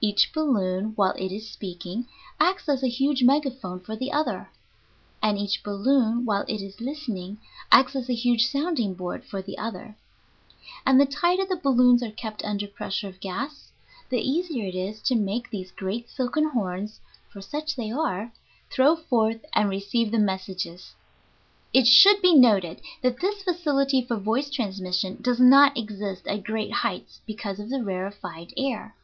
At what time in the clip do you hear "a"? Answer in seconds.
2.84-2.88, 8.08-8.14